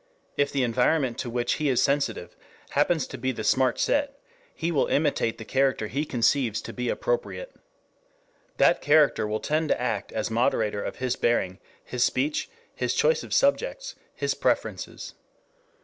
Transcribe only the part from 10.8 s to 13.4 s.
of his bearing, his speech, his choice of